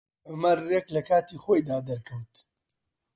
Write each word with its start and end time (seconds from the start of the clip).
عومەر 0.29 0.57
ڕێک 0.69 0.87
لە 0.95 1.01
کاتی 1.09 1.41
خۆیدا 1.43 1.77
دەرکەوت. 1.89 2.35